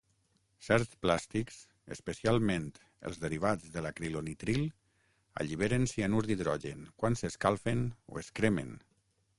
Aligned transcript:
Certs 0.67 0.95
plàstics, 1.05 1.57
especialment 1.95 2.65
els 3.09 3.19
derivats 3.25 3.69
d'acrilonitril, 3.75 4.65
alliberen 5.43 5.87
cianur 5.95 6.27
d'hidrogen 6.31 6.85
quan 7.03 7.21
s'escalfen 7.23 7.87
o 8.15 8.21
es 8.27 8.37
cremen. 8.41 8.77